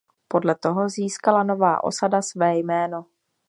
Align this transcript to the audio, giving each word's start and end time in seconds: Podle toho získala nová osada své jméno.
Podle 0.27 0.55
toho 0.55 0.89
získala 0.89 1.43
nová 1.43 1.83
osada 1.83 2.21
své 2.21 2.57
jméno. 2.57 3.05